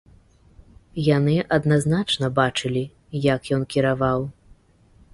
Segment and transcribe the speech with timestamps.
[1.17, 2.83] Яны адназначна бачылі,
[3.33, 4.19] як ён кіраваў.